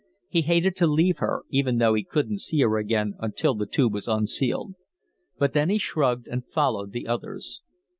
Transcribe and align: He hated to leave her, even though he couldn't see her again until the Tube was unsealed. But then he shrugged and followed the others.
He 0.29 0.41
hated 0.41 0.75
to 0.77 0.87
leave 0.87 1.19
her, 1.19 1.43
even 1.51 1.77
though 1.77 1.93
he 1.93 2.03
couldn't 2.03 2.39
see 2.41 2.61
her 2.61 2.79
again 2.79 3.13
until 3.19 3.53
the 3.53 3.67
Tube 3.67 3.93
was 3.93 4.07
unsealed. 4.07 4.73
But 5.37 5.53
then 5.53 5.69
he 5.69 5.77
shrugged 5.77 6.27
and 6.27 6.43
followed 6.43 6.91
the 6.91 7.05
others. 7.07 7.61